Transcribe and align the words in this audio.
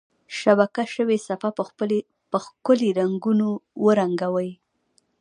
شبکه 0.39 0.83
شوي 0.93 1.17
صفحه 1.27 1.49
په 2.31 2.37
ښکلي 2.47 2.89
رنګونو 2.99 3.47
ورنګوئ. 3.85 4.51